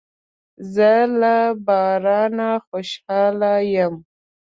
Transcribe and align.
زه 0.73 0.91
له 1.21 1.35
بارانه 1.65 2.49
خوشاله 2.67 3.53
یم. 3.75 3.95